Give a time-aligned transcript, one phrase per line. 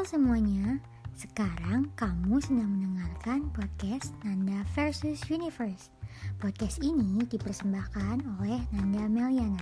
[0.00, 0.80] Halo semuanya,
[1.12, 5.92] sekarang kamu sedang mendengarkan podcast Nanda versus Universe.
[6.40, 9.60] Podcast ini dipersembahkan oleh Nanda Meliana.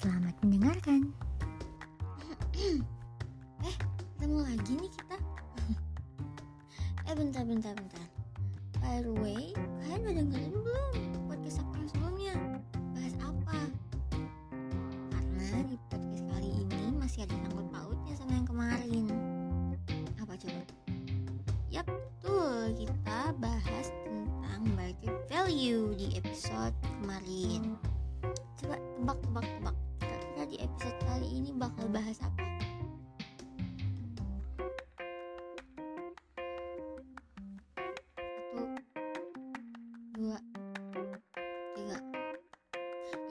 [0.00, 1.12] Selamat mendengarkan.
[3.68, 3.76] eh,
[4.16, 5.18] ketemu lagi nih kita.
[7.12, 8.06] eh, bentar, bentar, bentar.
[8.80, 9.52] By the way,
[9.84, 11.13] kalian udah dengerin belum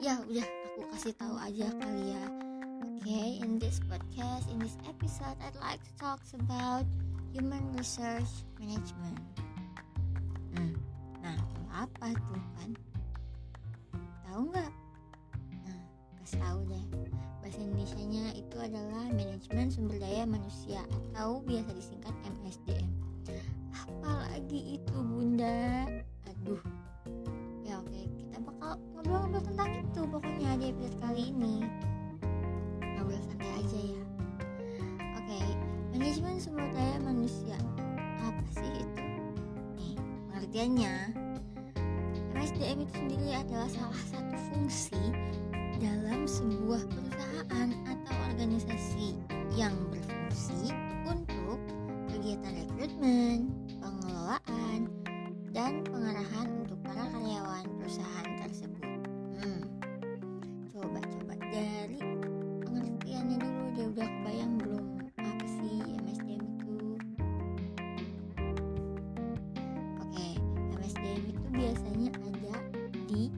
[0.04, 2.24] Ya udah, aku kasih tahu aja kali ya.
[3.00, 6.84] Okay, in this podcast, in this episode, I'd like to talk about
[7.32, 9.16] human research management.
[10.52, 10.76] Hmm,
[11.24, 11.40] nah
[11.72, 12.70] apa tuh kan?
[14.28, 14.72] Tahu nggak?
[15.64, 15.80] Nah,
[16.20, 16.84] kasih tahu deh.
[17.40, 20.84] Bahasa Indonesianya itu adalah manajemen sumber daya manusia
[21.16, 22.12] atau biasa disingkat
[22.44, 22.92] MSDM.
[23.72, 25.88] Apalagi itu bunda?
[26.28, 26.60] Aduh.
[30.14, 31.66] Pokoknya di episode kali ini.
[32.94, 34.02] Ngobrol santai aja ya.
[35.18, 35.38] Oke
[35.90, 37.58] manajemen sumber daya manusia.
[38.22, 39.02] Apa sih itu?
[39.74, 39.98] Nih
[40.30, 40.94] pengertiannya.
[42.30, 45.02] MSDM itu sendiri adalah salah satu fungsi
[45.82, 49.18] dalam sebuah perusahaan atau organisasi
[49.58, 50.70] yang berfungsi
[51.10, 51.58] untuk
[52.10, 53.50] kegiatan rekrutmen,
[53.82, 54.86] pengelolaan,
[55.50, 58.33] dan pengarahan untuk para karyawan perusahaan
[71.54, 72.54] biasanya ada
[73.06, 73.30] di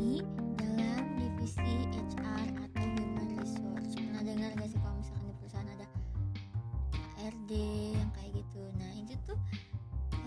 [0.00, 0.24] di
[0.56, 3.92] dalam divisi HR atau Human Resource.
[3.92, 5.86] Pernah dengar gak sih kalau misalkan di perusahaan ada
[7.20, 7.52] HRD
[7.92, 8.62] yang kayak gitu?
[8.80, 9.36] Nah itu tuh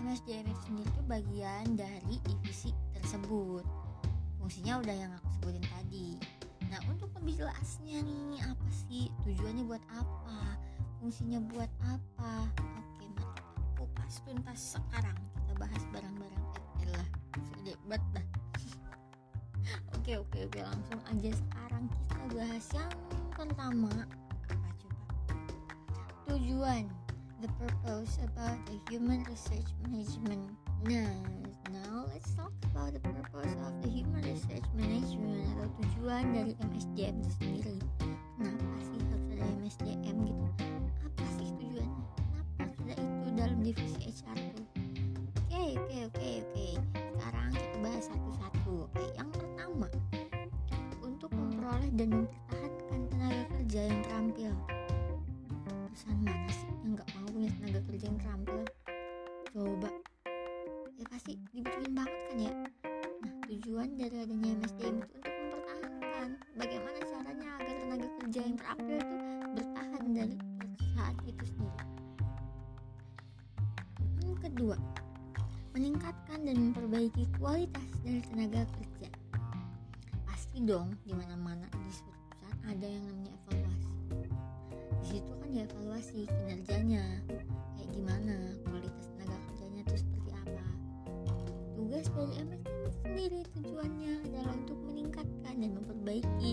[0.06, 3.66] MSDM itu sendiri tuh bagian dari divisi tersebut.
[4.38, 6.14] Fungsinya udah yang aku sebutin tadi.
[6.70, 9.10] Nah untuk lebih jelasnya nih apa sih?
[9.26, 10.62] Tujuannya buat apa,
[11.02, 12.46] fungsinya buat apa?
[12.54, 13.26] Oke mari kita
[13.74, 16.44] kupas tuntas sekarang kita bahas bareng-bareng.
[16.82, 17.06] Eh lah,
[17.54, 18.26] sudah banget dah.
[19.94, 22.90] oke oke oke langsung aja sekarang kita bahas yang
[23.38, 23.92] pertama
[24.50, 25.02] apa coba?
[26.26, 26.90] Tujuan,
[27.38, 30.42] the purpose about the human research management.
[30.90, 31.22] Nah,
[31.70, 37.22] now let's talk about the purpose of the human research management atau tujuan dari MSDM
[51.94, 54.52] dan mempertahankan tenaga kerja yang terampil.
[55.66, 58.60] Perusahaan mana sih yang nggak mau punya tenaga kerja yang terampil?
[59.54, 59.90] Coba
[60.94, 62.52] ya pasti dibutuhin banget kan ya
[63.24, 68.96] nah tujuan dari adanya MSDM itu untuk mempertahankan bagaimana caranya agar tenaga kerja yang terampil
[68.96, 69.16] itu
[69.58, 71.84] bertahan dari perusahaan itu sendiri
[74.22, 74.76] yang kedua
[75.74, 79.08] meningkatkan dan memperbaiki kualitas dari tenaga kerja
[80.54, 83.90] pasti dong di mana mana di perusahaan ada yang namanya evaluasi.
[85.02, 87.04] Di situ kan dievaluasi kinerjanya.
[87.74, 90.66] Kayak gimana kualitas tenaga kerjanya itu seperti apa.
[91.74, 96.50] Tugas dari MSDM sendiri tujuannya adalah untuk meningkatkan dan memperbaiki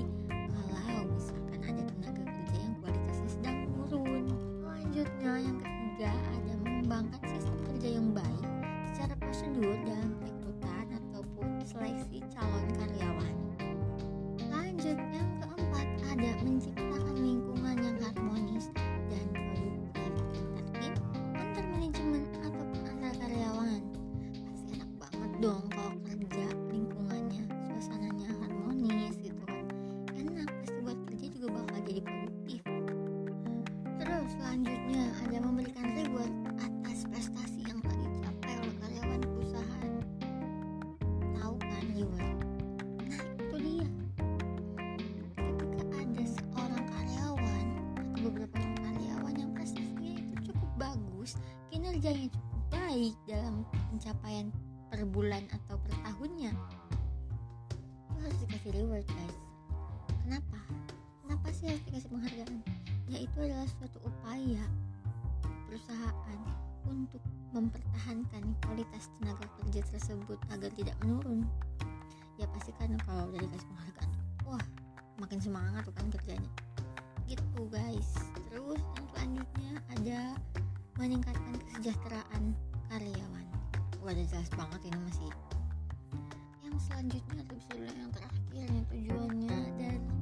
[16.22, 16.81] keempat ada menciptakan
[51.32, 54.52] bagus kinerjanya cukup baik dalam pencapaian
[54.92, 56.52] per bulan atau per tahunnya.
[58.12, 59.38] Itu harus dikasih reward guys.
[60.28, 60.60] Kenapa?
[61.24, 62.60] Kenapa sih harus dikasih penghargaan?
[63.08, 64.64] Yaitu adalah suatu upaya
[65.68, 66.40] perusahaan
[66.92, 67.24] untuk
[67.56, 71.48] mempertahankan kualitas tenaga kerja tersebut agar tidak menurun.
[72.36, 74.12] Ya pasti kan kalau udah dikasih penghargaan
[74.44, 74.66] wah
[75.24, 76.52] makin semangat tuh kan kerjanya.
[77.32, 78.12] Gitu guys.
[78.52, 80.20] Terus yang selanjutnya ada
[81.02, 82.54] meningkatkan kesejahteraan
[82.94, 83.46] karyawan.
[84.06, 85.34] Udah jelas banget ini masih.
[86.62, 90.21] Yang selanjutnya atau yang terakhir yang tujuannya dan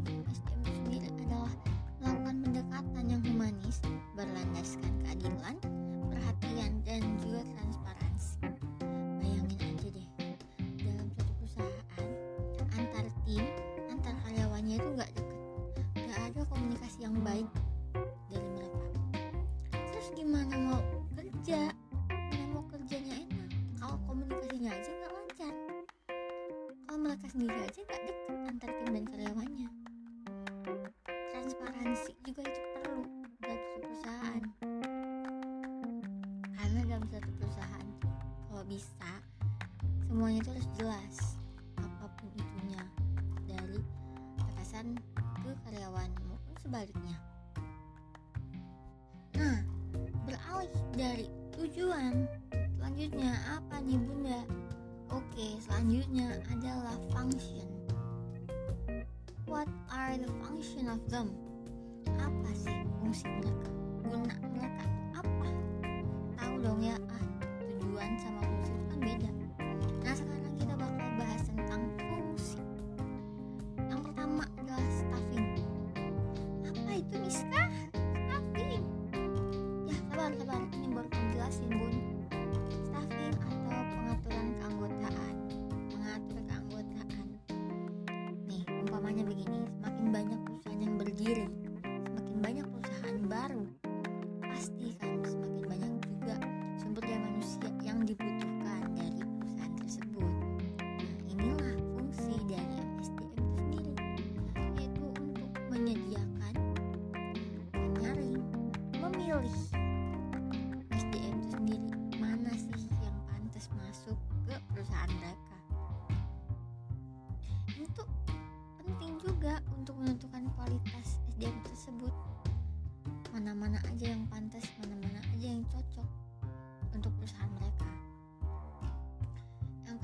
[27.09, 29.69] mereka sendiri aja nggak deket antar tim dan karyawannya.
[31.33, 33.01] Transparansi juga itu perlu
[33.41, 34.41] dalam suatu perusahaan.
[36.53, 37.87] Karena dalam suatu perusahaan
[38.45, 39.11] kalau bisa
[40.05, 41.15] semuanya itu harus jelas
[41.81, 42.83] apa pun itunya
[43.49, 43.81] dari
[44.45, 47.17] atasan ke karyawan maupun sebaliknya.
[49.33, 49.65] Nah
[50.29, 51.25] beralih dari
[51.57, 52.29] tujuan
[52.77, 54.45] selanjutnya apa nih bunda
[55.09, 57.65] oke selanjutnya adalah function.
[59.49, 61.33] What are the function of them?
[62.21, 63.69] Apa sih fungsi mereka
[64.05, 64.85] guna mereka
[65.17, 65.49] apa?
[66.37, 67.25] Tahu dong ya ah
[67.65, 69.31] tujuan sama fungsi itu kan beda.
[70.05, 72.61] Nah sekarang kita bakal bahas tentang fungsi.
[73.89, 75.47] Yang pertama adalah staffing
[76.69, 77.15] apa itu?
[77.17, 77.63] Miska?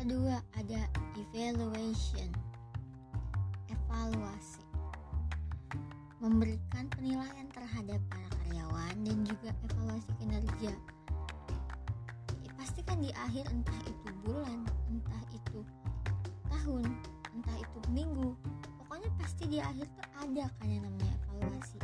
[0.06, 0.86] Kedua ada
[1.18, 2.30] evaluation
[3.74, 4.62] evaluasi.
[6.22, 10.78] Memberikan penilaian terhadap para karyawan dan juga evaluasi kinerja.
[12.38, 15.66] Ya, pasti kan di akhir entah itu bulan entah itu
[16.54, 16.86] tahun
[17.34, 18.38] entah itu minggu
[18.86, 21.82] pokoknya pasti di akhir tuh ada kan yang namanya evaluasi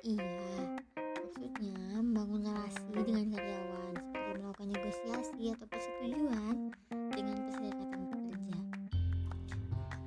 [0.00, 6.56] Iya, maksudnya membangun relasi dengan karyawan seperti melakukan negosiasi atau persetujuan
[7.12, 8.58] dengan persyaratan pekerja.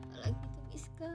[0.10, 1.14] Apalagi itu Miska?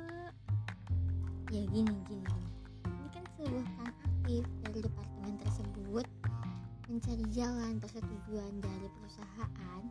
[1.50, 2.38] Ya gini gini.
[2.86, 6.06] Ini kan sebuah peran aktif dari departemen tersebut
[6.86, 9.82] mencari jalan persetujuan dari perusahaan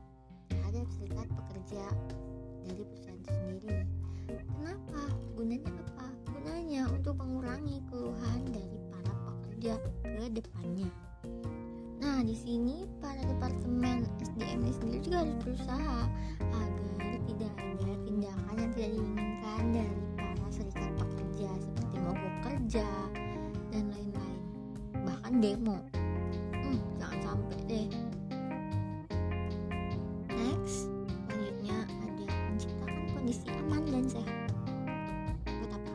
[0.47, 1.83] terhadap serikat pekerja
[2.63, 3.83] dari perusahaan itu sendiri.
[4.31, 5.11] Kenapa?
[5.35, 6.07] Gunanya apa?
[6.31, 7.96] Gunanya untuk mengurangi pekerja
[10.31, 10.91] depannya.
[11.97, 15.97] Nah, di sini para departemen SDM sendiri juga harus berusaha
[16.53, 22.87] agar tidak ada tindakan yang tidak diinginkan dari para serikat pekerja seperti mogok kerja
[23.73, 24.41] dan lain-lain.
[25.05, 25.77] Bahkan demo.
[26.53, 27.87] Hmm, jangan sampai deh.
[30.37, 30.85] Next,
[31.25, 34.49] selanjutnya ada menciptakan kondisi aman dan sehat.
[35.49, 35.93] Buat apa?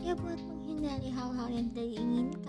[0.00, 2.47] Ya buat menghindari hal-hal yang tidak diinginkan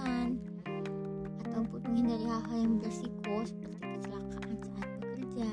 [2.70, 5.50] yang berisiko seperti kecelakaan saat bekerja.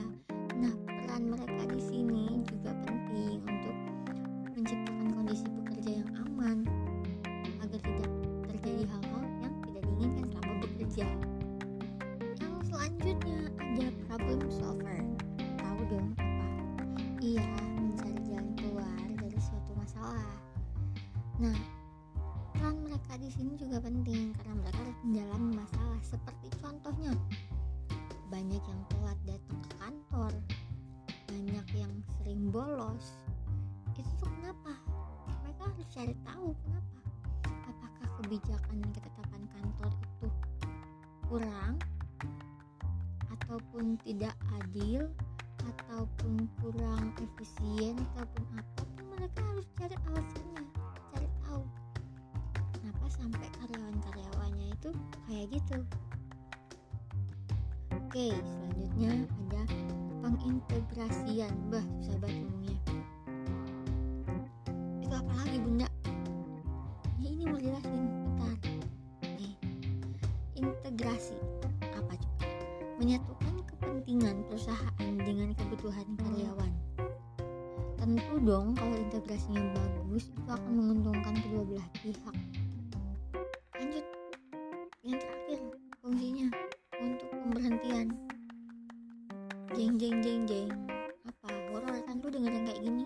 [0.61, 3.77] Nah, peran mereka di sini juga penting untuk
[4.53, 6.69] menciptakan kondisi bekerja yang aman
[7.65, 8.13] agar tidak
[8.53, 11.07] terjadi hal-hal yang tidak diinginkan selama bekerja.
[12.37, 15.01] Yang selanjutnya ada problem solver.
[15.57, 16.47] Tahu dong apa?
[17.25, 17.49] Iya,
[17.81, 20.29] mencari jalan keluar dari suatu masalah.
[21.41, 21.57] Nah,
[23.17, 26.01] di sini juga penting karena mereka harus menjalani masalah.
[26.05, 27.13] Seperti contohnya
[28.29, 30.33] banyak yang telat datang ke kantor
[31.27, 33.17] banyak yang sering bolos.
[33.97, 34.73] Itu tuh kenapa?
[35.45, 36.99] Mereka harus cari tahu kenapa.
[37.73, 40.29] Apakah kebijakan dan ketetapan kantor itu
[41.27, 41.75] kurang
[43.33, 45.09] ataupun tidak adil
[45.67, 50.66] ataupun kurang efisien ataupun apa pun mereka harus cari alasannya
[53.27, 54.91] sampai karyawan-karyawannya itu
[55.27, 55.77] kayak gitu.
[57.91, 59.63] Oke selanjutnya ada
[60.23, 61.51] pengintegrasian.
[61.67, 62.79] Bah susah banget ngomongnya.
[65.03, 65.91] Itu apa lagi bunda?
[67.19, 67.99] Ya ini mau jelasin.
[67.99, 68.55] Bentar.
[69.35, 69.55] Nih.
[70.55, 71.35] Integrasi.
[71.99, 72.47] Apa coba
[73.03, 76.73] menyatukan kepentingan perusahaan dengan kebutuhan karyawan.
[77.99, 82.37] Tentu dong kalau integrasinya bagus itu akan menguntungkan kedua belah pihak
[87.57, 88.13] pemberhentian
[89.73, 90.69] jeng jeng jeng jeng.
[91.25, 93.05] Apa horor kan lu dengerin kayak gini?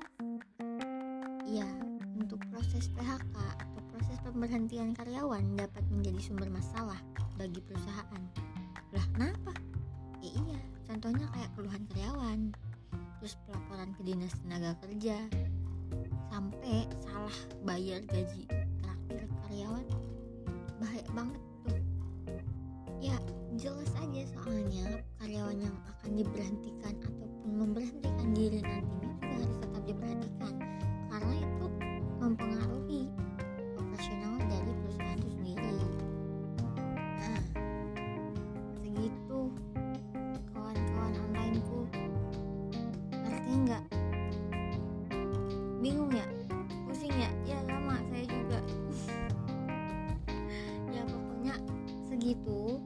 [1.46, 1.70] Iya
[2.18, 6.98] untuk proses PHK atau proses pemberhentian karyawan dapat menjadi sumber masalah
[7.38, 8.22] bagi perusahaan.
[8.90, 9.54] Lah kenapa?
[10.18, 12.50] Ya iya contohnya kayak keluhan karyawan
[13.22, 15.30] terus pelaporan ke dinas tenaga kerja
[16.26, 18.50] sampai salah bayar gaji
[18.82, 19.86] terakhir karyawan.
[20.82, 21.38] Bahaya banget
[23.60, 30.54] jelas aja soalnya karyawan yang akan diberhentikan ataupun memberhentikan diri nantinya juga harus tetap diperhatikan.
[31.12, 31.66] Karena itu
[32.16, 33.02] mempengaruhi
[33.76, 35.76] operasional dari perusahaan itu sendiri.
[37.20, 37.42] Nah
[38.80, 39.40] segitu
[40.56, 41.80] kawan-kawan onlineku.
[43.12, 43.84] Ngerti nggak?
[45.84, 46.24] Bingung ya?
[46.88, 47.28] Pusing ya?
[47.44, 48.00] Ya sama.
[48.08, 48.58] Saya juga.
[50.90, 51.54] Ya pokoknya
[52.10, 52.82] segitu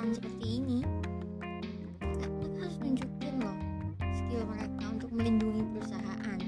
[0.00, 0.80] peran seperti ini
[2.00, 3.58] mereka harus nunjukin loh
[4.16, 6.40] skill mereka untuk melindungi perusahaan.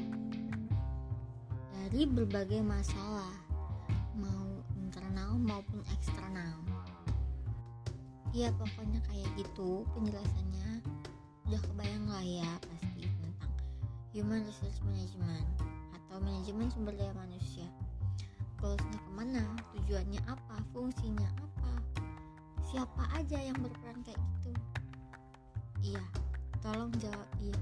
[1.77, 3.29] Dari berbagai masalah
[4.17, 6.65] mau internal maupun eksternal.
[8.33, 10.81] Ya pokoknya kayak gitu penjelasannya.
[11.45, 13.53] Udah kebayang lah ya pasti tentang
[14.17, 15.45] human resource management
[15.93, 17.69] atau manajemen sumber daya manusia.
[18.65, 19.45] Goalsnya ke mana?
[19.77, 20.57] Tujuannya apa?
[20.73, 21.53] Fungsinya apa
[22.73, 24.51] siapa aja yang berperan kayak gitu.
[25.85, 26.05] Iya
[26.65, 27.59] tolong jawab iya.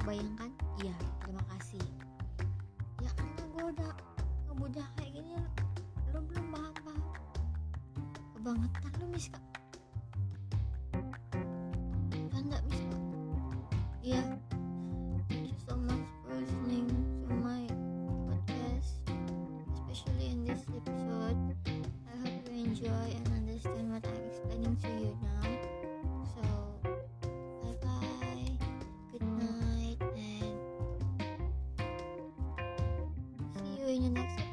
[0.00, 0.48] Bayangkan
[0.80, 1.84] iya terima kasih.
[3.04, 3.92] Ya karena gue udah
[4.48, 5.36] ngebudah kayak gini
[6.10, 7.00] lo belum paham paham
[8.32, 9.49] kebangetan lu miska
[33.90, 34.49] Винінець.